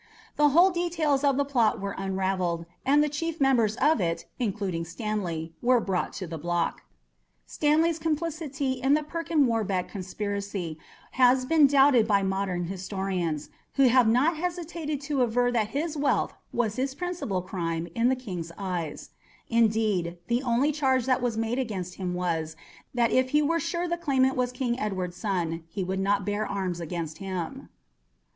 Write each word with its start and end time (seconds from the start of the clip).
The 0.35 0.49
whole 0.49 0.71
details 0.71 1.23
of 1.23 1.37
the 1.37 1.45
plot 1.45 1.79
were 1.79 1.91
unravelled, 1.95 2.65
and 2.83 3.03
the 3.03 3.07
chief 3.07 3.39
members 3.39 3.75
of 3.75 4.01
it, 4.01 4.25
including 4.39 4.83
Stanley, 4.83 5.53
were 5.61 5.79
brought 5.79 6.11
to 6.13 6.25
the 6.25 6.39
block. 6.39 6.81
Stanley's 7.45 7.99
complicity 7.99 8.81
in 8.81 8.95
the 8.95 9.03
"Perkin 9.03 9.45
Warbeck" 9.45 9.89
conspiracy 9.89 10.79
has 11.11 11.45
been 11.45 11.67
doubted 11.67 12.07
by 12.07 12.23
modern 12.23 12.65
historians, 12.65 13.51
who 13.75 13.89
have 13.89 14.07
not 14.07 14.37
hesitated 14.37 15.01
to 15.01 15.21
aver 15.21 15.51
that 15.51 15.67
his 15.67 15.95
wealth 15.95 16.33
was 16.51 16.77
his 16.77 16.95
principal 16.95 17.43
crime 17.43 17.87
in 17.93 18.09
the 18.09 18.15
King's 18.15 18.51
eyes; 18.57 19.11
indeed, 19.49 20.17
the 20.25 20.41
only 20.41 20.71
charge 20.71 21.05
that 21.05 21.21
was 21.21 21.37
made 21.37 21.59
against 21.59 21.93
him 21.97 22.15
was, 22.15 22.55
that 22.91 23.11
if 23.11 23.29
he 23.29 23.41
were 23.43 23.59
sure 23.59 23.87
the 23.87 23.97
claimant 23.97 24.35
was 24.35 24.51
King 24.51 24.79
Edward's 24.79 25.17
son, 25.17 25.63
he 25.67 25.83
would 25.83 25.99
not 25.99 26.25
bear 26.25 26.43
arms 26.47 26.79
against 26.79 27.19
him. 27.19 27.69